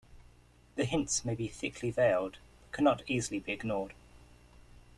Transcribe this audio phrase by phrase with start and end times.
[0.77, 3.93] The hints may be thickly veiled, but can not easily be ignored.